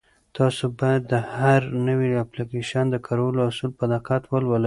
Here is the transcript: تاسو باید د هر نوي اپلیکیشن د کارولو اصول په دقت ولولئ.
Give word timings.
تاسو 0.37 0.63
باید 0.79 1.01
د 1.11 1.13
هر 1.35 1.61
نوي 1.87 2.09
اپلیکیشن 2.23 2.85
د 2.89 2.95
کارولو 3.07 3.39
اصول 3.49 3.71
په 3.79 3.85
دقت 3.93 4.21
ولولئ. 4.27 4.59